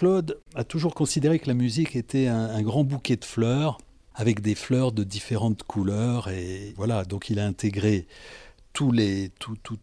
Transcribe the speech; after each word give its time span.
Claude 0.00 0.40
a 0.54 0.64
toujours 0.64 0.94
considéré 0.94 1.38
que 1.38 1.46
la 1.46 1.52
musique 1.52 1.94
était 1.94 2.26
un, 2.26 2.62
grand 2.62 2.84
bouquet 2.84 3.16
de 3.16 3.24
fleurs 3.26 3.76
avec 4.14 4.40
des 4.40 4.54
fleurs 4.54 4.92
de 4.92 5.04
différentes 5.04 5.62
couleurs 5.62 6.30
et 6.30 6.72
voilà, 6.78 7.04
donc 7.04 7.28
il 7.28 7.38
a 7.38 7.44
intégré 7.44 8.06
tous 8.72 8.92
les, 8.92 9.30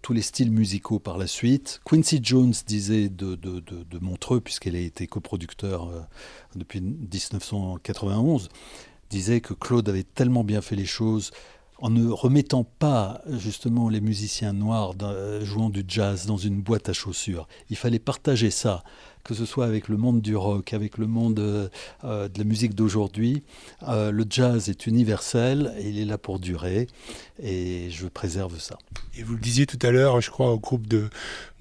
tous 0.01 0.13
les 0.13 0.23
styles 0.23 0.49
musicaux 0.49 0.97
par 0.97 1.19
la 1.19 1.27
suite. 1.27 1.81
Quincy 1.85 2.19
Jones 2.23 2.55
disait 2.65 3.09
de, 3.09 3.35
de, 3.35 3.59
de, 3.59 3.99
Montreux, 3.99 4.41
puisqu'elle 4.41 4.75
a 4.75 4.79
été 4.79 5.05
coproducteur 5.05 5.87
euh, 5.87 6.01
depuis 6.55 6.81
1991, 6.81 8.49
disait 9.11 9.39
que 9.39 9.53
Claude 9.53 9.87
avait 9.87 10.01
tellement 10.01 10.43
bien 10.43 10.61
fait 10.61 10.75
les 10.75 10.87
choses 10.87 11.29
en 11.79 11.89
ne 11.89 12.09
remettant 12.09 12.63
pas 12.63 13.21
justement 13.27 13.89
les 13.89 14.01
musiciens 14.01 14.53
noirs 14.53 14.93
euh, 15.01 15.43
jouant 15.45 15.69
du 15.69 15.83
jazz 15.87 16.25
dans 16.25 16.37
une 16.37 16.61
boîte 16.61 16.89
à 16.89 16.93
chaussures. 16.93 17.47
Il 17.69 17.77
fallait 17.77 17.99
partager 17.99 18.49
ça, 18.49 18.83
que 19.23 19.35
ce 19.35 19.45
soit 19.45 19.65
avec 19.65 19.87
le 19.87 19.97
monde 19.97 20.21
du 20.21 20.35
rock, 20.35 20.73
avec 20.73 20.97
le 20.97 21.05
monde 21.05 21.39
euh, 21.39 21.69
euh, 22.03 22.27
de 22.29 22.39
la 22.39 22.45
musique 22.45 22.73
d'aujourd'hui. 22.73 23.43
le 23.87 24.25
jazz 24.27 24.69
est 24.69 24.87
universel 24.87 25.73
et 25.77 25.89
il 25.89 25.99
est 25.99 26.05
là 26.05 26.17
pour 26.17 26.39
durer 26.39 26.87
et 27.41 27.89
je 27.91 28.07
préserve 28.07 28.59
ça. 28.59 28.77
Et 29.15 29.23
vous 29.23 29.33
le 29.33 29.39
disiez 29.39 29.67
tout 29.67 29.79
à 29.81 29.91
l'heure, 29.91 30.19
je 30.21 30.31
crois, 30.31 30.51
au 30.51 30.59
groupe 30.59 30.87
de, 30.87 31.09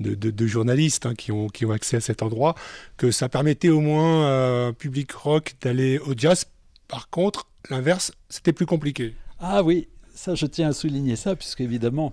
de, 0.00 0.46
journalistes 0.46 1.04
hein, 1.06 1.14
qui, 1.14 1.32
ont, 1.32 1.48
qui 1.48 1.66
ont 1.66 1.72
accès 1.72 1.98
à 1.98 2.00
cet 2.00 2.22
endroit, 2.22 2.54
que 2.96 3.10
ça 3.10 3.28
permettait 3.28 3.68
au 3.68 3.80
moins 3.80 4.72
public 4.72 5.12
rock 5.12 5.54
d'aller 5.60 5.98
au 5.98 6.14
jazz. 6.16 6.46
Par 6.88 7.10
contre, 7.10 7.48
l'inverse, 7.68 8.12
c'était 8.28 8.52
plus 8.52 8.66
compliqué. 8.66 9.14
Ah 9.38 9.62
oui, 9.62 9.88
ça, 10.16 10.34
je 10.34 10.46
tiens 10.46 10.68
à 10.68 10.72
souligner 10.72 11.14
ça, 11.14 11.36
puisque 11.36 11.60
évidemment, 11.60 12.12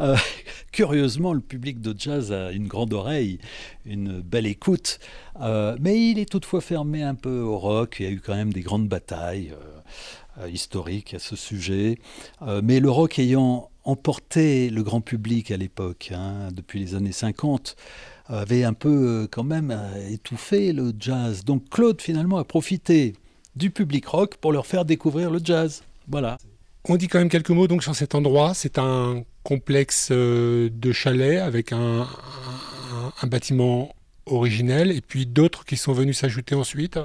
euh, 0.00 0.16
curieusement, 0.72 1.32
le 1.32 1.40
public 1.40 1.80
de 1.80 1.94
jazz 1.98 2.32
a 2.32 2.52
une 2.52 2.68
grande 2.68 2.92
oreille, 2.92 3.38
une 3.84 4.20
belle 4.20 4.46
écoute, 4.46 5.00
euh, 5.40 5.76
mais 5.80 6.10
il 6.10 6.18
est 6.18 6.30
toutefois 6.30 6.60
fermé 6.60 7.02
un 7.02 7.14
peu 7.14 7.40
au 7.40 7.58
rock. 7.58 7.96
Il 7.98 8.06
y 8.06 8.08
a 8.08 8.12
eu 8.12 8.20
quand 8.20 8.34
même 8.34 8.52
des 8.52 8.62
grandes 8.62 8.88
batailles 8.88 9.52
euh, 10.40 10.48
historiques 10.48 11.14
à 11.14 11.18
ce 11.18 11.36
sujet. 11.36 11.98
mais 12.62 12.80
le 12.80 12.90
rock 12.90 13.18
ayant 13.18 13.68
emporté 13.84 14.70
le 14.70 14.82
grand 14.82 15.00
public 15.00 15.50
à 15.50 15.56
l'époque, 15.56 16.12
hein, 16.14 16.48
depuis 16.52 16.78
les 16.78 16.94
années 16.94 17.12
50, 17.12 17.76
avait 18.26 18.64
un 18.64 18.72
peu 18.72 19.28
quand 19.30 19.44
même 19.44 19.76
étouffé 20.08 20.72
le 20.72 20.92
jazz. 20.98 21.44
Donc 21.44 21.68
Claude 21.68 22.00
finalement 22.00 22.38
a 22.38 22.44
profité 22.44 23.14
du 23.56 23.70
public 23.70 24.06
rock 24.06 24.36
pour 24.36 24.52
leur 24.52 24.64
faire 24.64 24.84
découvrir 24.84 25.30
le 25.30 25.40
jazz. 25.42 25.82
Voilà. 26.08 26.38
On 26.88 26.96
dit 26.96 27.06
quand 27.06 27.20
même 27.20 27.28
quelques 27.28 27.50
mots 27.50 27.68
donc 27.68 27.84
sur 27.84 27.94
cet 27.94 28.16
endroit. 28.16 28.54
C'est 28.54 28.76
un 28.78 29.22
complexe 29.44 30.08
euh, 30.10 30.68
de 30.72 30.90
chalets 30.92 31.38
avec 31.38 31.72
un, 31.72 32.08
bâtiment 33.24 33.94
originel 34.26 34.90
et 34.90 35.00
puis 35.00 35.26
d'autres 35.26 35.64
qui 35.64 35.76
sont 35.76 35.92
venus 35.92 36.18
s'ajouter 36.18 36.56
ensuite. 36.56 36.98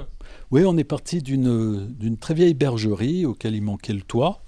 Oui, 0.50 0.62
on 0.66 0.76
est 0.76 0.84
parti 0.84 1.22
d'une 1.22 2.16
très 2.20 2.34
vieille 2.34 2.54
bergerie 2.54 3.24
auquel 3.24 3.54
il 3.54 3.62
manquait 3.62 3.92
le 3.92 4.02
toit. 4.02 4.42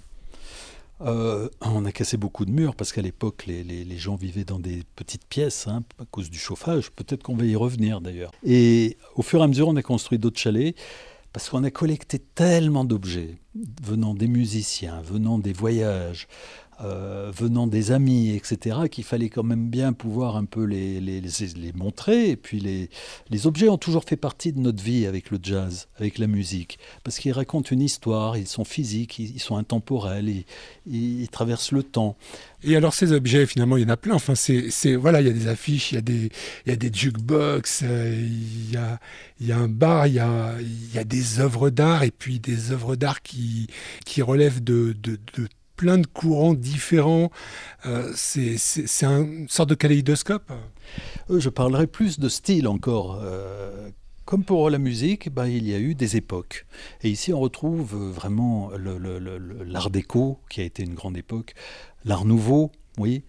Euh, 1.03 1.49
on 1.61 1.85
a 1.85 1.93
cassé 1.93 2.17
beaucoup 2.17 2.45
de 2.45 2.51
murs 2.51 2.75
parce 2.75 2.93
qu'à 2.93 3.01
l'époque, 3.03 3.45
les, 3.47 3.97
gens 3.97 4.17
vivaient 4.17 4.45
dans 4.45 4.59
des 4.59 4.83
petites 4.97 5.25
pièces 5.27 5.67
hein, 5.69 5.83
à 6.01 6.05
cause 6.11 6.29
du 6.29 6.39
chauffage. 6.39 6.91
Peut-être 6.91 7.23
qu'on 7.23 7.37
va 7.37 7.45
y 7.45 7.55
revenir 7.55 8.01
d'ailleurs. 8.01 8.33
Et 8.45 8.97
au 9.15 9.23
fur 9.23 9.41
et 9.41 9.45
à 9.45 9.47
mesure, 9.47 9.69
on 9.69 9.77
a 9.77 9.83
construit 9.83 10.19
d'autres 10.19 10.41
chalets 10.41 10.75
parce 11.33 11.49
qu'on 11.49 11.65
a 11.65 11.71
collecté 11.71 12.19
tellement 12.19 12.85
d'objets 12.85 13.39
venant 13.83 14.15
des 14.15 14.29
musiciens, 14.29 15.01
venant 15.03 15.39
des 15.39 15.53
voyages, 15.53 16.27
euh, 16.83 17.31
venant 17.35 17.67
des 17.67 17.93
amis, 17.93 18.31
etc., 18.31 18.89
qu'il 18.91 19.05
fallait 19.05 19.29
quand 19.29 19.43
même 19.43 19.69
bien 19.69 19.93
pouvoir 19.93 20.37
un 20.37 20.47
peu 20.47 20.65
les, 20.65 21.01
les, 21.01 21.23
montrer. 21.75 22.31
Et 22.31 22.37
puis 22.37 22.59
les, 22.59 22.89
les 23.29 23.47
objets 23.47 23.69
ont 23.69 23.77
toujours 23.77 24.05
fait 24.05 24.17
partie 24.17 24.53
de 24.53 24.61
notre 24.61 24.83
vie 24.83 25.07
avec 25.07 25.31
le 25.31 25.39
jazz, 25.43 25.89
avec 25.99 26.19
la 26.19 26.27
musique, 26.27 26.79
parce 27.05 27.19
qu'ils 27.19 27.33
racontent 27.33 27.69
une 27.71 27.83
histoire, 27.83 28.37
ils 28.39 28.47
sont 28.47 28.65
physiques, 28.65 29.19
ils, 29.19 29.41
sont 29.41 29.57
intemporels, 29.57 30.29
ils, 30.29 30.45
ils, 30.87 31.29
traversent 31.29 31.73
le 31.73 31.83
temps. 31.83 32.17
Et 32.63 32.77
alors 32.77 32.95
ces 32.95 33.13
objets, 33.13 33.45
finalement, 33.47 33.77
il 33.77 33.83
y 33.83 33.87
en 33.87 33.91
a 33.91 33.99
plein. 33.99 34.15
Enfin, 34.15 34.35
c'est 34.35 34.97
voilà, 34.97 35.21
il 35.21 35.27
y 35.27 35.31
a 35.31 35.35
des 35.35 35.49
affiches, 35.49 35.93
il 35.93 35.97
y 35.97 35.99
a 35.99 36.03
des, 36.03 36.31
il 36.65 36.71
y 36.71 36.73
a 36.73 36.77
des 36.77 36.91
jukebox, 36.93 37.83
euh, 37.83 38.15
il, 38.17 38.73
y 38.73 38.77
a, 38.77 38.99
il 39.39 39.47
y 39.47 39.53
a 39.53 39.59
un 39.59 39.69
bar, 39.69 40.07
il 40.07 40.15
y 40.15 40.19
a, 40.19 40.55
il 40.61 40.95
y 40.95 40.99
a 40.99 41.05
des 41.05 41.41
œuvres 41.41 41.69
d'art 41.69 42.05
et 42.05 42.11
puis 42.11 42.41
des 42.41 42.73
œuvres 42.73 42.97
d'art 42.97 43.23
qui, 43.23 43.67
qui 44.07 44.23
relèvent 44.23 44.65
de, 44.65 44.97
de, 45.03 45.19
de 45.37 45.49
plein 45.81 45.97
de 45.97 46.07
courants 46.07 46.53
différents. 46.53 47.31
Euh, 47.87 48.13
c'est 48.15 48.59
une 49.03 49.49
sorte 49.49 49.71
de 49.71 49.75
kaléidoscope? 49.75 50.53
Euh, 51.31 51.41
je 51.41 51.49
parlerai 51.49 51.87
plus 51.87 52.19
de 52.19 52.29
style 52.29 52.69
encore. 52.69 53.19
Euh, 53.23 53.89
comme 54.27 54.45
pour 54.45 54.69
la 54.69 54.77
musique, 54.77 55.33
ben, 55.33 55.47
il 55.47 55.67
y 55.67 55.73
a 55.73 55.79
eu 55.79 55.95
des 55.95 56.19
époques. 56.19 56.67
Et 57.03 57.09
ici, 57.09 57.33
on 57.33 57.41
retrouve 57.41 57.97
vraiment 57.97 58.71
l'art 58.77 59.89
déco, 59.89 60.39
qui 60.51 60.61
a 60.61 60.65
été 60.65 60.83
une 60.83 60.93
grande 60.93 61.17
époque, 61.17 61.55
l'art 62.05 62.27
nouveau, 62.27 62.71
oui, 62.99 63.25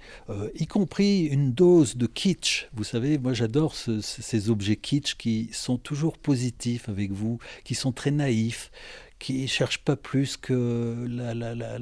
y 0.56 0.67
compris 0.67 1.28
une 1.28 1.53
dose 1.53 1.95
de 1.95 2.06
kitsch. 2.06 2.67
Vous 2.73 2.84
savez, 2.84 3.17
moi 3.17 3.34
j'adore 3.34 3.75
ces 3.75 4.50
objets 4.50 4.75
kitsch 4.75 5.16
qui 5.16 5.50
sont 5.53 5.78
toujours 5.78 6.17
positifs 6.17 6.90
avec 6.90 7.11
vous, 7.13 7.40
qui 7.63 7.75
sont 7.75 7.94
très 7.94 8.11
naïfs, 8.11 8.72
qui 9.22 9.48
cherche 9.48 9.78
pas 9.78 9.96
plus 9.96 10.36
que 10.36 11.06
la, 11.08 11.34
la, 11.34 11.54
la, 11.54 11.78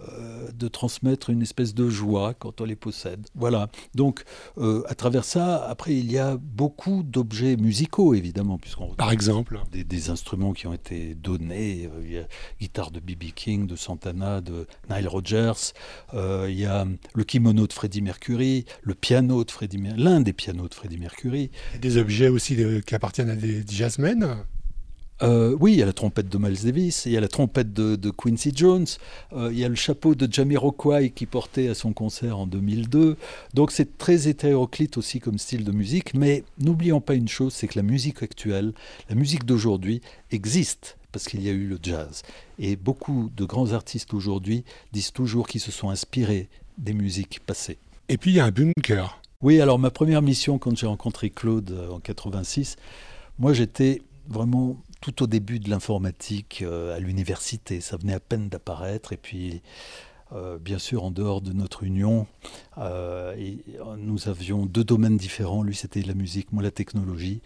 euh, 0.00 0.48
de 0.52 0.68
transmettre 0.68 1.30
une 1.30 1.42
espèce 1.42 1.74
de 1.74 1.90
joie 1.90 2.32
quand 2.32 2.60
on 2.60 2.64
les 2.64 2.76
possède. 2.76 3.26
Voilà. 3.34 3.68
Donc, 3.94 4.22
euh, 4.56 4.84
à 4.86 4.94
travers 4.94 5.24
ça, 5.24 5.64
après, 5.68 5.96
il 5.96 6.10
y 6.10 6.18
a 6.18 6.36
beaucoup 6.36 7.02
d'objets 7.02 7.56
musicaux, 7.56 8.14
évidemment, 8.14 8.58
puisqu'on 8.58 8.94
par 8.94 9.10
exemple 9.10 9.60
des, 9.72 9.82
des, 9.82 10.10
instruments 10.10 10.52
qui 10.52 10.68
ont 10.68 10.72
été 10.72 11.16
donnés. 11.16 11.90
Euh, 11.92 12.02
il 12.04 12.12
y 12.12 12.18
a 12.18 12.28
guitare 12.60 12.92
de 12.92 13.00
B.B. 13.00 13.32
King, 13.34 13.66
de 13.66 13.74
Santana, 13.74 14.40
de 14.40 14.68
Nile 14.88 15.08
Rodgers. 15.08 15.72
il 16.14 16.58
y 16.58 16.64
a 16.64 16.86
le 17.14 17.24
kimono 17.24 17.66
de 17.66 17.72
Freddie 17.72 18.02
Mercury, 18.02 18.64
le 18.82 18.94
piano 18.94 19.42
de 19.42 19.50
Freddie, 19.50 19.82
l'un 19.96 20.20
des 20.20 20.32
pianos 20.32 20.68
de 20.68 20.74
Freddie 20.74 20.98
Mercury. 20.98 21.50
Des 21.80 21.96
objets 21.96 22.28
aussi 22.28 22.56
qui 22.86 22.94
appartiennent 22.94 23.30
à 23.30 23.36
des 23.36 23.64
jazzmen. 23.66 24.44
Euh, 25.22 25.56
oui, 25.58 25.72
il 25.72 25.78
y 25.78 25.82
a 25.82 25.86
la 25.86 25.92
trompette 25.92 26.28
de 26.28 26.38
Miles 26.38 26.62
Davis, 26.62 27.06
il 27.06 27.12
y 27.12 27.16
a 27.16 27.20
la 27.20 27.28
trompette 27.28 27.72
de, 27.72 28.10
Quincy 28.10 28.52
Jones, 28.54 28.86
euh, 29.32 29.50
il 29.52 29.58
y 29.58 29.64
a 29.64 29.68
le 29.68 29.74
chapeau 29.74 30.14
de 30.14 30.32
Jamiroquai 30.32 31.10
qui 31.10 31.26
portait 31.26 31.68
à 31.68 31.74
son 31.74 31.92
concert 31.92 32.38
en 32.38 32.46
2002. 32.46 33.16
Donc 33.54 33.72
c'est 33.72 33.98
très 33.98 34.28
hétéroclite 34.28 34.96
aussi 34.96 35.18
comme 35.20 35.38
style 35.38 35.64
de 35.64 35.72
musique, 35.72 36.14
mais 36.14 36.44
n'oublions 36.58 37.00
pas 37.00 37.14
une 37.14 37.28
chose, 37.28 37.52
c'est 37.52 37.66
que 37.66 37.78
la 37.78 37.82
musique 37.82 38.22
actuelle, 38.22 38.72
la 39.08 39.16
musique 39.16 39.44
d'aujourd'hui 39.44 40.00
existe 40.30 40.96
parce 41.10 41.26
qu'il 41.26 41.42
y 41.42 41.48
a 41.48 41.52
eu 41.52 41.66
le 41.66 41.78
jazz. 41.82 42.22
Et 42.58 42.76
beaucoup 42.76 43.30
de 43.34 43.44
grands 43.44 43.72
artistes 43.72 44.14
aujourd'hui 44.14 44.64
disent 44.92 45.12
toujours 45.12 45.48
qu'ils 45.48 45.60
se 45.60 45.72
sont 45.72 45.90
inspirés 45.90 46.48
des 46.76 46.92
musiques 46.92 47.40
passées. 47.40 47.78
Et 48.08 48.18
puis 48.18 48.30
il 48.30 48.34
y 48.34 48.40
a 48.40 48.44
un 48.44 48.50
bunker. 48.50 49.20
Oui, 49.40 49.60
alors 49.60 49.78
ma 49.78 49.90
première 49.90 50.22
mission 50.22 50.58
quand 50.58 50.76
j'ai 50.76 50.86
rencontré 50.86 51.30
Claude 51.30 51.70
euh, 51.70 51.90
en 51.90 52.00
86, 52.00 52.76
moi 53.38 53.52
j'étais 53.52 54.02
vraiment 54.28 54.76
tout 55.00 55.22
au 55.22 55.26
début 55.26 55.58
de 55.60 55.70
l'informatique 55.70 56.62
euh, 56.62 56.96
à 56.96 56.98
l'université. 56.98 57.80
Ça 57.80 57.96
venait 57.96 58.14
à 58.14 58.20
peine 58.20 58.48
d'apparaître. 58.48 59.12
Et 59.12 59.16
puis, 59.16 59.62
euh, 60.32 60.58
bien 60.58 60.78
sûr, 60.78 61.04
en 61.04 61.10
dehors 61.10 61.40
de 61.40 61.52
notre 61.52 61.84
union, 61.84 62.26
euh, 62.78 63.34
et 63.36 63.58
nous 63.98 64.28
avions 64.28 64.66
deux 64.66 64.84
domaines 64.84 65.16
différents. 65.16 65.62
Lui, 65.62 65.74
c'était 65.74 66.02
la 66.02 66.14
musique, 66.14 66.52
moi, 66.52 66.62
la 66.62 66.70
technologie. 66.70 67.40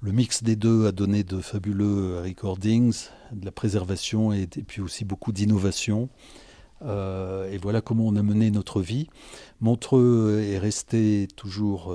Le 0.00 0.12
mix 0.12 0.42
des 0.42 0.56
deux 0.56 0.86
a 0.86 0.92
donné 0.92 1.24
de 1.24 1.40
fabuleux 1.40 2.20
recordings, 2.20 3.08
de 3.32 3.44
la 3.44 3.52
préservation 3.52 4.32
et, 4.32 4.42
et 4.42 4.62
puis 4.62 4.80
aussi 4.80 5.04
beaucoup 5.04 5.32
d'innovation. 5.32 6.08
Et 6.82 7.58
voilà 7.58 7.80
comment 7.80 8.06
on 8.06 8.16
a 8.16 8.22
mené 8.22 8.50
notre 8.50 8.80
vie. 8.80 9.08
Montreux 9.60 10.42
est 10.42 10.58
resté 10.58 11.28
toujours 11.36 11.94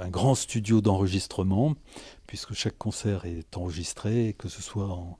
un 0.00 0.08
grand 0.08 0.34
studio 0.34 0.80
d'enregistrement 0.80 1.74
puisque 2.28 2.52
chaque 2.52 2.78
concert 2.78 3.24
est 3.24 3.56
enregistré, 3.56 4.36
que 4.38 4.48
ce 4.48 4.62
soit 4.62 4.86
en, 4.86 5.16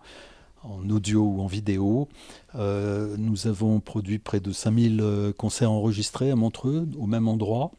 audio 0.90 1.22
ou 1.22 1.40
en 1.40 1.46
vidéo. 1.46 2.08
Euh, 2.55 3.16
nous 3.19 3.49
avons 3.49 3.81
produit 3.81 4.19
près 4.19 4.38
de 4.38 4.52
5000 4.52 5.00
euh, 5.00 5.32
concerts 5.32 5.72
enregistrés 5.72 6.31
à 6.31 6.37
Montreux, 6.37 6.87
au 6.99 7.06
même 7.06 7.26
endroit. 7.26 7.72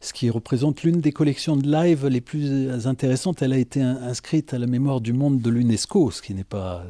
Ce 0.00 0.12
qui 0.12 0.28
représente 0.28 0.82
l'une 0.82 1.00
des 1.00 1.12
collections 1.12 1.56
de 1.56 1.66
live 1.70 2.06
les 2.06 2.20
plus 2.20 2.86
intéressantes. 2.86 3.40
Elle 3.40 3.54
a 3.54 3.58
été 3.58 3.80
inscrite 3.80 4.52
à 4.52 4.58
la 4.58 4.66
mémoire 4.66 5.00
du 5.00 5.12
monde 5.12 5.40
de 5.40 5.50
l'UNESCO, 5.50 6.10
ce 6.10 6.20
qui 6.20 6.34
n'est 6.34 6.44
pas. 6.44 6.84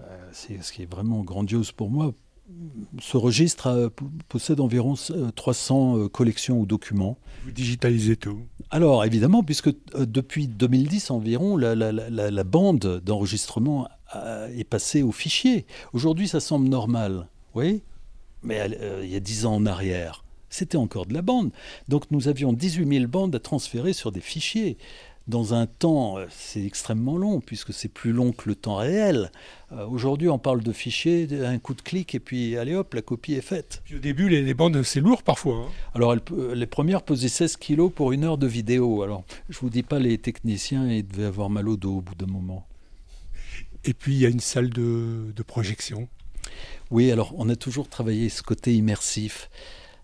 Euh, 0.00 0.30
ce 0.32 0.72
qui 0.72 0.82
est 0.82 0.90
vraiment 0.90 1.22
grandiose 1.22 1.72
pour 1.72 1.90
moi, 1.90 2.12
ce 3.00 3.16
registre 3.16 3.90
possède 4.28 4.60
environ 4.60 4.94
300 5.34 5.96
euh, 5.96 6.04
euh, 6.04 6.08
collections 6.08 6.60
ou 6.60 6.66
documents. 6.66 7.18
Vous 7.44 7.52
digitalisez 7.52 8.16
tout 8.16 8.42
Alors 8.70 9.04
évidemment, 9.04 9.42
puisque 9.42 9.68
euh, 9.68 10.06
depuis 10.06 10.46
2010 10.46 11.10
environ, 11.10 11.56
la, 11.56 12.44
bande 12.44 13.00
d'enregistrement 13.04 13.88
est 14.56 14.68
passée 14.68 15.02
au 15.02 15.10
fichier. 15.10 15.66
Aujourd'hui, 15.92 16.28
ça 16.28 16.38
semble 16.38 16.68
normal, 16.68 17.26
oui, 17.54 17.82
mais 18.42 18.60
il 19.02 19.08
y 19.08 19.16
a 19.16 19.20
10 19.20 19.46
ans 19.46 19.54
en 19.56 19.66
arrière, 19.66 20.24
c'était 20.50 20.76
encore 20.76 21.06
de 21.06 21.14
la 21.14 21.22
bande. 21.22 21.50
Donc 21.88 22.10
nous 22.10 22.28
avions 22.28 22.52
18 22.52 22.98
000 22.98 23.08
bandes 23.08 23.34
à 23.34 23.40
transférer 23.40 23.92
sur 23.92 24.12
des 24.12 24.20
fichiers. 24.20 24.76
Dans 25.26 25.54
un 25.54 25.66
temps, 25.66 26.18
euh, 26.18 26.26
c'est 26.30 26.64
extrêmement 26.64 27.16
long, 27.16 27.40
puisque 27.40 27.72
c'est 27.72 27.88
plus 27.88 28.12
long 28.12 28.32
que 28.32 28.48
le 28.48 28.54
temps 28.54 28.76
réel. 28.76 29.30
Euh, 29.72 29.86
aujourd'hui, 29.86 30.28
on 30.28 30.38
parle 30.38 30.62
de 30.62 30.72
fichiers, 30.72 31.26
un 31.44 31.58
coup 31.58 31.74
de 31.74 31.80
clic, 31.80 32.14
et 32.14 32.20
puis 32.20 32.58
allez 32.58 32.74
hop, 32.74 32.92
la 32.92 33.00
copie 33.00 33.34
est 33.34 33.40
faite. 33.40 33.82
au 33.94 33.98
début, 33.98 34.28
les, 34.28 34.54
bandes, 34.54 34.82
c'est 34.82 35.00
lourd 35.00 35.22
parfois. 35.22 35.56
Hein. 35.56 35.68
Alors, 35.94 36.14
les 36.54 36.66
premières 36.66 37.02
pesaient 37.02 37.28
16 37.28 37.56
kilos 37.56 37.90
pour 37.94 38.12
une 38.12 38.24
heure 38.24 38.38
de 38.38 38.46
vidéo. 38.46 39.02
Alors, 39.02 39.24
je 39.48 39.58
vous 39.60 39.70
dis 39.70 39.82
pas, 39.82 39.98
les 39.98 40.18
techniciens, 40.18 40.90
ils 40.90 41.06
devaient 41.06 41.24
avoir 41.24 41.48
mal 41.48 41.68
au 41.68 41.76
dos 41.76 41.96
au 41.96 42.02
bout 42.02 42.14
d'un 42.14 42.26
moment. 42.26 42.66
Et 43.84 43.94
puis, 43.94 44.14
il 44.14 44.20
y 44.20 44.26
a 44.26 44.30
une 44.30 44.40
salle 44.40 44.70
de, 44.70 45.32
de 45.34 45.42
projection. 45.42 46.08
Oui, 46.90 47.10
alors, 47.10 47.32
on 47.38 47.48
a 47.48 47.56
toujours 47.56 47.88
travaillé 47.88 48.28
ce 48.28 48.42
côté 48.42 48.74
immersif. 48.74 49.48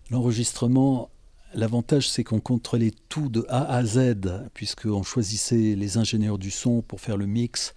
L'enregistrement 0.09 1.09
L'avantage, 1.53 2.09
c'est 2.09 2.23
qu'on 2.23 2.39
contrôlait 2.39 2.93
tout 3.09 3.27
de 3.27 3.45
A 3.49 3.75
à 3.75 3.83
Z, 3.83 4.49
puisqu'on 4.53 5.03
choisissait 5.03 5.75
les 5.75 5.97
ingénieurs 5.97 6.37
du 6.37 6.49
son 6.49 6.81
pour 6.81 7.01
faire 7.01 7.17
le 7.17 7.25
mix, 7.25 7.73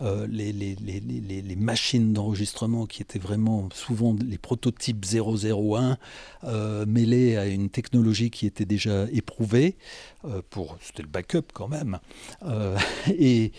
euh, 0.00 0.26
les, 0.28 1.56
machines 1.56 2.12
d'enregistrement 2.12 2.86
qui 2.86 3.02
étaient 3.02 3.18
vraiment 3.18 3.68
souvent 3.72 4.14
les 4.24 4.38
prototypes 4.38 5.04
001, 5.04 5.98
euh, 6.44 6.86
mêlés 6.86 7.36
à 7.36 7.46
une 7.46 7.70
technologie 7.70 8.30
qui 8.30 8.46
était 8.46 8.64
déjà 8.64 9.06
éprouvée, 9.10 9.76
euh, 10.24 10.42
c'était 10.80 11.02
le 11.02 11.08
backup 11.08 11.46
quand 11.52 11.68
même. 11.68 11.98
et, 13.18 13.52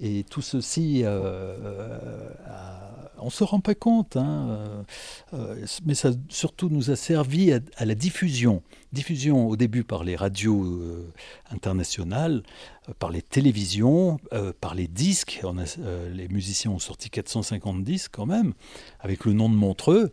et 0.00 0.24
tout 0.24 0.40
ceci, 0.40 1.02
euh, 1.04 2.30
on 3.20 3.26
ne 3.26 3.30
se 3.30 3.44
rend 3.44 3.60
pas 3.60 3.74
compte, 3.74 4.16
hein, 4.16 4.84
euh, 5.34 5.66
mais 5.84 5.94
ça 5.94 6.10
surtout 6.28 6.68
nous 6.68 6.90
a 6.90 6.96
servi 6.96 7.52
à, 7.52 7.84
la 7.84 7.94
diffusion. 7.94 8.62
Diffusion 8.92 9.48
au 9.48 9.56
début 9.56 9.84
par 9.84 10.04
les 10.04 10.16
radios 10.16 10.66
internationales, 11.50 12.42
par 12.98 13.10
les 13.10 13.22
télévisions, 13.22 14.18
par 14.60 14.74
les 14.74 14.88
disques. 14.88 15.40
les 16.12 16.28
musiciens 16.28 16.70
ont 16.70 16.78
sorti 16.78 17.10
450 17.10 17.84
disques 17.84 18.10
quand 18.12 18.26
même, 18.26 18.54
avec 19.00 19.24
le 19.24 19.32
nom 19.32 19.48
de 19.48 19.54
Montreux. 19.54 20.12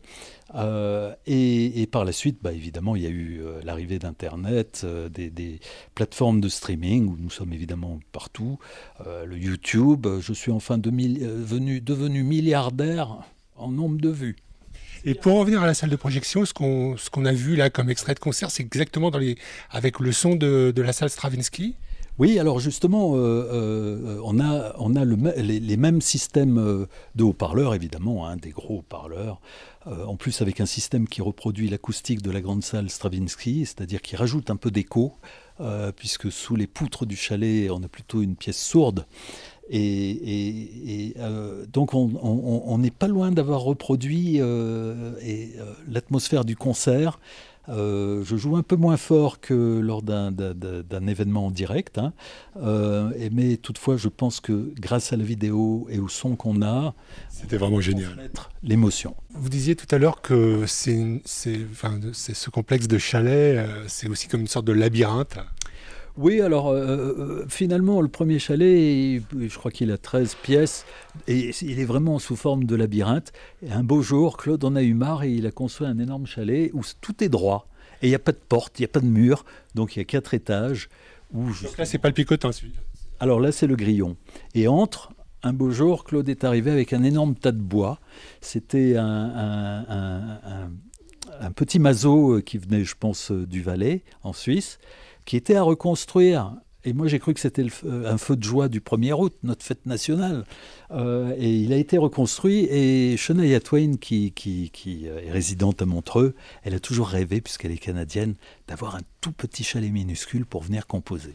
Euh, 0.56 1.14
et, 1.26 1.88
par 1.92 2.06
la 2.06 2.12
suite, 2.12 2.40
bah, 2.42 2.54
évidemment, 2.54 2.96
il 2.96 3.04
y 3.04 3.06
a 3.06 3.10
eu 3.10 3.42
euh, 3.42 3.60
l'arrivée 3.64 4.00
d'Internet, 4.00 4.82
euh, 4.84 5.10
des, 5.10 5.60
plateformes 5.96 6.42
de 6.42 6.50
streaming 6.50 7.08
où 7.08 7.18
nous 7.20 7.30
sommes 7.30 7.54
évidemment 7.54 8.00
partout, 8.12 8.60
le 9.06 9.38
YouTube. 9.38 10.08
Je 10.20 10.34
suis 10.34 10.52
enfin 10.52 10.78
devenu, 10.78 11.82
devenu 11.82 12.24
milliardaire 12.24 13.18
en 13.56 13.72
nombre 13.72 14.00
de 14.00 14.10
vues. 14.10 14.36
Et 15.06 15.16
pour 15.16 15.38
revenir 15.38 15.64
à 15.64 15.66
la 15.66 15.74
salle 15.74 15.90
de 15.90 15.96
projection, 15.96 16.46
ce 16.46 16.54
qu'on 16.54 17.26
a 17.26 17.34
vu 17.34 17.56
là 17.56 17.70
comme 17.70 17.90
extrait 17.90 18.14
de 18.14 18.20
concert, 18.20 18.52
c'est 18.52 18.64
exactement 18.64 19.12
avec 19.72 20.00
le 20.00 20.12
son 20.12 20.36
de, 20.36 20.74
la 20.76 20.94
salle 20.94 21.10
Stravinsky. 21.10 21.76
Oui, 22.20 22.40
alors 22.40 22.60
justement, 22.60 23.12
on 23.12 24.40
a, 24.40 24.76
on 24.80 24.96
a 24.96 25.06
le, 25.06 25.16
les, 25.40 25.78
mêmes 25.78 26.02
systèmes 26.02 26.88
de 27.16 27.24
haut-parleurs, 27.24 27.76
évidemment, 27.76 28.28
hein, 28.28 28.38
des 28.38 28.50
gros 28.50 28.80
haut-parleurs, 28.80 29.40
euh, 29.88 30.06
en 30.06 30.18
plus 30.18 30.42
avec 30.42 30.60
un 30.60 30.66
système 30.66 31.08
qui 31.08 31.22
reproduit 31.22 31.70
l'acoustique 31.70 32.22
de 32.22 32.30
la 32.30 32.42
grande 32.42 32.64
salle 32.64 32.90
Stravinsky, 32.90 33.66
c'est-à-dire 33.66 34.02
qui 34.02 34.18
rajoute 34.18 34.50
un 34.50 34.58
peu 34.58 34.70
d'écho, 34.70 35.14
euh, 35.62 35.94
puisque 35.96 36.30
sous 36.30 36.58
les 36.58 36.68
poutres 36.68 37.06
du 37.06 37.16
chalet, 37.16 37.70
on 37.72 37.82
a 37.84 37.88
plutôt 37.88 38.22
une 38.22 38.36
pièce 38.36 38.62
sourde. 38.62 39.06
Et, 39.70 41.14
euh, 41.20 41.66
donc 41.68 41.94
on 41.94 42.78
n'est 42.78 42.92
pas 42.92 43.08
loin 43.08 43.32
d'avoir 43.32 43.62
reproduit 43.62 44.40
l'atmosphère 45.88 46.46
du 46.46 46.56
concert 46.56 47.20
euh, 47.70 48.24
je 48.24 48.38
joue 48.38 48.56
un 48.56 48.64
peu 48.64 48.76
moins 48.76 48.98
fort 48.98 49.40
que 49.40 49.80
lors 49.80 50.02
d'un 50.02 51.08
événement 51.08 51.48
en 51.48 51.52
direct, 51.52 51.98
hein. 51.98 52.14
euh, 52.62 53.12
mais 53.32 53.58
toutefois, 53.58 53.98
je 53.98 54.08
pense 54.08 54.40
que 54.40 54.74
grâce 54.80 55.14
à 55.14 55.18
la 55.18 55.24
vidéo 55.24 55.88
et 55.90 56.00
au 56.00 56.08
son 56.08 56.36
qu'on 56.36 56.62
a, 56.62 56.94
c'était 57.30 57.58
vraiment 57.58 57.82
génial. 57.82 58.30
L'émotion. 58.64 59.16
Vous 59.34 59.50
disiez 59.50 59.76
tout 59.76 59.94
à 59.94 59.98
l'heure 59.98 60.22
que 60.22 60.66
c'est 60.66 61.22
enfin, 61.72 62.00
ce 62.14 62.50
complexe 62.50 62.88
de 62.88 62.98
chalet, 62.98 63.58
euh, 63.58 63.84
c'est 63.88 64.08
aussi 64.08 64.28
comme 64.28 64.42
une 64.42 64.48
sorte 64.48 64.66
de 64.66 64.74
labyrinthe. 64.74 65.38
Oui, 66.18 66.42
alors 66.42 66.70
euh, 66.70 66.80
euh, 66.80 67.46
finalement, 67.48 68.02
le 68.02 68.08
premier 68.08 68.40
chalet, 68.40 69.22
je 69.40 69.56
crois 69.56 69.70
qu'il 69.70 69.92
a 69.92 70.00
13 70.00 70.36
pièces, 70.42 70.86
et 71.28 71.52
il 71.62 71.80
est 71.80 71.86
vraiment 71.86 72.18
sous 72.18 72.36
forme 72.36 72.64
de 72.64 72.76
labyrinthe. 72.76 73.32
Et 73.62 73.72
un 73.72 73.84
beau 73.84 74.02
jour, 74.02 74.38
Claude 74.38 74.64
en 74.64 74.76
a 74.76 74.82
eu 74.82 74.96
marre 74.96 75.24
et 75.24 75.32
il 75.32 75.46
a 75.46 75.52
construit 75.52 75.86
un 75.86 76.00
énorme 76.00 76.26
chalet 76.26 76.72
où 76.74 76.82
tout 77.02 77.24
est 77.24 77.30
droit. 77.30 77.68
Et 78.02 78.08
il 78.08 78.10
n'y 78.10 78.16
a 78.16 78.20
pas 78.20 78.32
de 78.32 78.38
porte, 78.38 78.80
il 78.80 78.82
n'y 78.82 78.86
a 78.86 78.90
pas 78.90 79.00
de 79.00 79.06
mur, 79.06 79.46
donc 79.76 79.96
il 79.96 80.00
y 80.00 80.02
a 80.02 80.06
quatre 80.06 80.34
étages. 80.34 80.90
Où 81.34 81.46
donc 81.46 81.78
là, 81.78 81.86
c'est 81.86 82.00
pas 82.00 82.08
le 82.08 82.16
picotin, 82.16 82.52
celui 82.52 82.74
Alors 83.20 83.40
là, 83.40 83.52
c'est 83.52 83.68
le 83.68 83.76
grillon. 83.76 84.18
Et 84.56 84.68
entre, 84.68 85.14
un 85.44 85.54
beau 85.54 85.70
jour, 85.70 86.04
Claude 86.04 86.28
est 86.30 86.44
arrivé 86.44 86.72
avec 86.72 86.94
un 86.94 87.04
énorme 87.04 87.36
tas 87.36 87.52
de 87.52 87.62
bois. 87.62 88.00
C'était 88.42 88.96
un, 88.98 89.86
un 91.40 91.52
petit 91.52 91.78
mazo 91.78 92.42
qui 92.42 92.58
venait, 92.58 92.84
je 92.84 92.96
pense, 93.00 93.32
du 93.32 93.62
Valais, 93.62 94.02
en 94.24 94.34
Suisse 94.34 94.80
qui 95.28 95.36
était 95.36 95.56
à 95.56 95.62
reconstruire. 95.62 96.54
Et 96.86 96.94
moi, 96.94 97.08
j'ai 97.08 97.20
cru 97.20 97.34
que 97.34 97.42
c'était 97.42 97.66
euh, 97.84 98.10
un 98.10 98.18
feu 98.18 98.38
de 98.38 98.44
joie 98.44 98.70
du 98.70 98.80
1er 98.80 99.12
août, 99.12 99.36
notre 99.44 99.64
fête 99.66 99.86
nationale. 99.86 100.46
Euh, 100.92 101.36
et 101.38 101.54
il 101.54 101.74
a 101.74 101.76
été 101.76 101.98
reconstruit. 101.98 102.66
Et 102.72 103.18
Shania 103.18 103.60
Twain, 103.60 103.98
qui, 103.98 104.32
qui, 104.32 104.72
euh, 105.06 105.20
est 105.20 105.32
résidente 105.32 105.82
à 105.82 105.86
Montreux, 105.86 106.34
elle 106.64 106.74
a 106.74 106.80
toujours 106.80 107.10
rêvé, 107.10 107.42
puisqu'elle 107.42 107.74
est 107.74 107.78
canadienne, 107.78 108.36
d'avoir 108.70 108.96
un 108.96 109.02
tout 109.20 109.34
petit 109.34 109.66
chalet 109.66 109.92
minuscule 109.92 110.46
pour 110.46 110.64
venir 110.64 110.88
composer. 110.88 111.34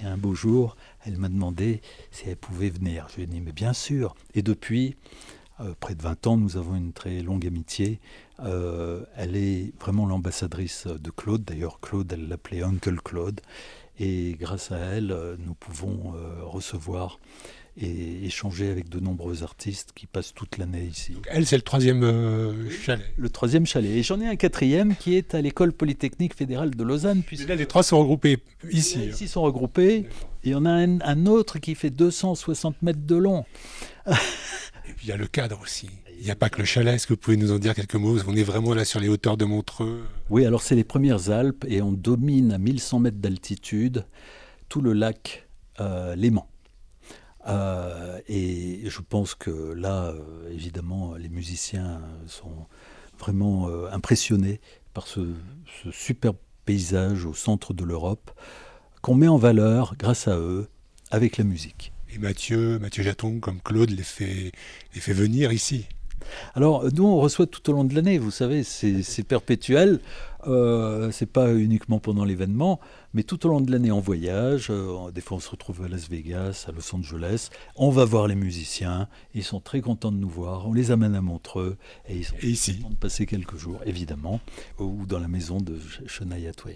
Et 0.00 0.06
un 0.06 0.16
beau 0.16 0.34
jour, 0.34 0.74
elle 1.04 1.18
m'a 1.18 1.28
demandé 1.28 1.82
si 2.12 2.24
elle 2.26 2.36
pouvait 2.36 2.70
venir. 2.70 3.08
Je 3.10 3.16
lui 3.16 3.22
ai 3.24 3.26
dit, 3.26 3.42
mais 3.42 3.52
bien 3.52 3.74
sûr. 3.74 4.14
Et 4.34 4.40
depuis, 4.40 4.96
près 5.80 5.94
de 5.94 6.02
20 6.02 6.26
ans, 6.26 6.36
nous 6.36 6.56
avons 6.56 6.74
une 6.74 6.92
très 6.92 7.20
longue 7.20 7.46
amitié. 7.46 8.00
Euh, 8.40 9.04
elle 9.16 9.36
est 9.36 9.72
vraiment 9.80 10.06
l'ambassadrice 10.06 10.86
de 10.86 11.10
Claude. 11.10 11.44
D'ailleurs, 11.44 11.80
Claude, 11.80 12.10
elle 12.12 12.28
l'appelait 12.28 12.62
Uncle 12.62 12.96
Claude. 12.96 13.40
Et 14.00 14.36
grâce 14.40 14.72
à 14.72 14.78
elle, 14.78 15.12
euh, 15.12 15.36
nous 15.38 15.54
pouvons 15.54 16.14
euh, 16.16 16.42
recevoir 16.42 17.20
et 17.76 18.24
échanger 18.24 18.70
avec 18.70 18.88
de 18.88 19.00
nombreux 19.00 19.42
artistes 19.42 19.90
qui 19.96 20.06
passent 20.06 20.32
toute 20.32 20.58
l'année 20.58 20.84
ici. 20.84 21.16
elle, 21.26 21.44
c'est 21.44 21.56
le 21.56 21.62
troisième 21.62 22.02
chalet. 22.70 23.04
Le 23.16 23.28
troisième 23.28 23.66
chalet. 23.66 23.90
Et 23.90 24.04
j'en 24.04 24.20
ai 24.20 24.28
un 24.28 24.36
quatrième 24.36 24.94
qui 24.94 25.16
est 25.16 25.34
à 25.34 25.40
l'école 25.40 25.72
polytechnique 25.72 26.34
fédérale 26.34 26.70
de 26.70 26.84
Lausanne. 26.84 27.22
Puisque 27.26 27.48
là, 27.48 27.56
les 27.56 27.66
trois 27.66 27.82
sont 27.82 27.98
regroupés 27.98 28.38
ici. 28.70 28.98
Hein. 29.00 29.10
Ici 29.10 29.26
sont 29.26 29.42
regroupés. 29.42 29.96
Et 29.96 30.06
il 30.44 30.52
y 30.52 30.54
en 30.54 30.66
a 30.66 30.70
un, 30.70 31.00
un 31.00 31.26
autre 31.26 31.58
qui 31.58 31.74
fait 31.74 31.90
260 31.90 32.80
mètres 32.82 33.04
de 33.04 33.16
long. 33.16 33.44
il 35.02 35.08
y 35.08 35.12
a 35.12 35.16
le 35.16 35.26
cadre 35.26 35.60
aussi. 35.62 35.88
Il 36.18 36.24
n'y 36.24 36.30
a 36.30 36.36
pas 36.36 36.48
que 36.48 36.58
le 36.58 36.64
chalet, 36.64 36.94
est-ce 36.94 37.06
que 37.06 37.12
vous 37.12 37.18
pouvez 37.18 37.36
nous 37.36 37.52
en 37.52 37.58
dire 37.58 37.74
quelques 37.74 37.94
mots? 37.94 38.18
On 38.26 38.36
est 38.36 38.42
vraiment 38.42 38.74
là 38.74 38.84
sur 38.84 39.00
les 39.00 39.08
hauteurs 39.08 39.36
de 39.36 39.44
Montreux. 39.44 40.04
Oui, 40.30 40.44
alors 40.46 40.62
c'est 40.62 40.74
les 40.74 40.84
premières 40.84 41.30
Alpes 41.30 41.64
et 41.68 41.82
on 41.82 41.92
domine 41.92 42.52
à 42.52 42.58
1100 42.58 43.00
mètres 43.00 43.18
d'altitude 43.18 44.06
tout 44.68 44.80
le 44.80 44.92
lac 44.92 45.48
euh, 45.80 46.14
Léman. 46.14 46.48
Euh, 47.46 48.20
et 48.26 48.82
je 48.86 49.00
pense 49.00 49.34
que 49.34 49.50
là, 49.50 50.06
euh, 50.06 50.50
évidemment, 50.50 51.14
les 51.14 51.28
musiciens 51.28 52.00
sont 52.26 52.66
vraiment 53.18 53.68
impressionnés 53.92 54.60
par 54.92 55.06
ce 55.06 55.20
superbe 55.92 56.36
paysage 56.64 57.24
au 57.26 57.34
centre 57.34 57.72
de 57.74 57.84
l'Europe 57.84 58.30
qu'on 59.02 59.14
met 59.14 59.28
en 59.28 59.36
valeur 59.36 59.94
grâce 59.96 60.28
à 60.28 60.38
eux 60.38 60.68
avec 61.10 61.36
la 61.36 61.44
musique. 61.44 61.93
Et 62.14 62.18
Mathieu, 62.18 62.78
Mathieu 62.78 63.02
Jaton, 63.02 63.40
comme 63.40 63.60
Claude, 63.60 63.90
les 63.90 64.02
fait, 64.02 64.52
les 64.94 65.00
fait 65.00 65.12
venir 65.12 65.52
ici. 65.52 65.86
Alors, 66.54 66.84
nous, 66.92 67.04
on 67.04 67.16
reçoit 67.16 67.46
tout 67.46 67.68
au 67.70 67.72
long 67.72 67.84
de 67.84 67.94
l'année, 67.94 68.18
vous 68.18 68.30
savez, 68.30 68.62
c'est 68.62 69.22
perpétuel. 69.26 70.00
Euh, 70.46 71.10
c'est 71.10 71.30
pas 71.30 71.54
uniquement 71.54 71.98
pendant 71.98 72.24
l'événement, 72.24 72.78
mais 73.14 73.22
tout 73.22 73.46
au 73.46 73.48
long 73.48 73.60
de 73.60 73.72
l'année 73.72 73.90
en 73.90 74.00
voyage. 74.00 74.68
Euh, 74.70 75.10
des 75.10 75.22
fois, 75.22 75.38
on 75.38 75.40
se 75.40 75.50
retrouve 75.50 75.82
à 75.82 75.88
Las 75.88 76.08
Vegas, 76.08 76.66
à 76.68 76.72
Los 76.72 76.94
Angeles. 76.94 77.48
On 77.76 77.90
va 77.90 78.04
voir 78.04 78.28
les 78.28 78.34
musiciens. 78.34 79.08
Ils 79.34 79.42
sont 79.42 79.60
très 79.60 79.80
contents 79.80 80.12
de 80.12 80.18
nous 80.18 80.28
voir. 80.28 80.68
On 80.68 80.74
les 80.74 80.90
amène 80.90 81.14
à 81.14 81.22
Montreux 81.22 81.76
et 82.08 82.16
ils 82.16 82.24
sont 82.24 82.36
ici. 82.42 82.76
contents 82.76 82.90
de 82.90 82.96
passer 82.96 83.26
quelques 83.26 83.56
jours, 83.56 83.80
évidemment, 83.86 84.40
ou 84.78 85.06
dans 85.06 85.18
la 85.18 85.28
maison 85.28 85.58
de 85.58 85.78
Shania 86.06 86.52
Twain. 86.52 86.74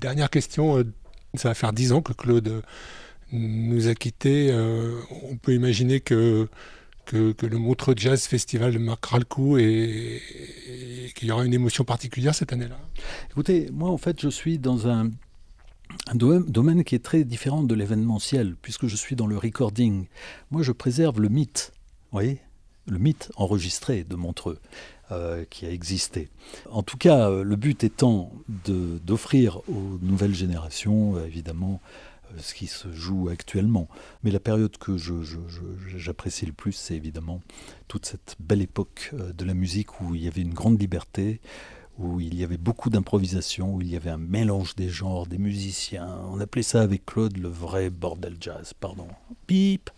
Dernière 0.00 0.30
question. 0.30 0.78
Euh, 0.78 0.84
ça 1.34 1.48
va 1.48 1.54
faire 1.54 1.72
dix 1.72 1.92
ans 1.92 2.02
que 2.02 2.12
Claude 2.12 2.62
nous 3.32 3.88
a 3.88 3.94
quittés. 3.94 4.52
on 5.30 5.36
peut 5.36 5.54
imaginer 5.54 6.00
que 6.00 6.48
que, 7.08 7.46
le 7.46 7.58
Montreux 7.58 7.94
Jazz 7.96 8.26
Festival 8.26 8.78
marquera 8.78 9.18
le 9.18 9.24
coup 9.24 9.56
et, 9.56 10.20
qu'il 11.14 11.28
y 11.28 11.30
aura 11.30 11.44
une 11.44 11.54
émotion 11.54 11.84
particulière 11.84 12.34
cette 12.34 12.52
année-là 12.52 12.78
Écoutez, 13.30 13.70
moi 13.72 13.90
en 13.90 13.96
fait 13.96 14.20
je 14.20 14.28
suis 14.28 14.58
dans 14.58 14.88
un, 14.88 15.10
domaine 16.14 16.84
qui 16.84 16.94
est 16.94 17.04
très 17.04 17.24
différent 17.24 17.62
de 17.62 17.74
l'événementiel, 17.74 18.56
puisque 18.60 18.86
je 18.86 18.96
suis 18.96 19.16
dans 19.16 19.26
le 19.26 19.38
recording. 19.38 20.06
Moi 20.50 20.62
je 20.62 20.72
préserve 20.72 21.20
le 21.20 21.28
mythe, 21.28 21.72
vous 22.10 22.18
voyez 22.18 22.40
le 22.86 22.98
mythe 22.98 23.30
enregistré 23.36 24.04
de 24.04 24.16
Montreux. 24.16 24.58
Euh, 25.10 25.46
qui 25.48 25.64
a 25.64 25.70
existé. 25.70 26.28
En 26.70 26.82
tout 26.82 26.98
cas, 26.98 27.30
le 27.30 27.56
but 27.56 27.82
étant 27.82 28.30
d'offrir 28.66 29.62
aux 29.66 29.98
nouvelles 30.02 30.34
générations, 30.34 31.16
euh, 31.16 31.24
évidemment, 31.24 31.80
ce 32.36 32.54
qui 32.54 32.66
se 32.66 32.92
joue 32.92 33.28
actuellement. 33.28 33.88
Mais 34.22 34.30
la 34.30 34.40
période 34.40 34.76
que 34.76 34.96
j'apprécie 35.96 36.46
le 36.46 36.52
plus, 36.52 36.72
c'est 36.72 36.94
évidemment 36.94 37.40
toute 37.88 38.06
cette 38.06 38.36
belle 38.38 38.62
époque 38.62 39.12
de 39.12 39.44
la 39.44 39.54
musique 39.54 40.00
où 40.00 40.14
il 40.14 40.22
y 40.22 40.28
avait 40.28 40.42
une 40.42 40.54
grande 40.54 40.80
liberté, 40.80 41.40
où 41.98 42.20
il 42.20 42.34
y 42.36 42.44
avait 42.44 42.58
beaucoup 42.58 42.90
d'improvisation, 42.90 43.74
où 43.74 43.82
il 43.82 43.88
y 43.88 43.96
avait 43.96 44.10
un 44.10 44.18
mélange 44.18 44.76
des 44.76 44.88
genres, 44.88 45.26
des 45.26 45.38
musiciens. 45.38 46.20
On 46.30 46.40
appelait 46.40 46.62
ça 46.62 46.82
avec 46.82 47.04
Claude 47.06 47.36
le 47.38 47.48
vrai 47.48 47.90
bordel 47.90 48.36
jazz, 48.40 48.72
pardon. 48.72 49.08
Pip 49.46 49.90